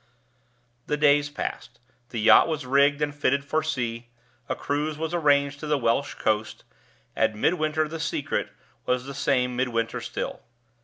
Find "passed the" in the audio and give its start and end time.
1.29-2.19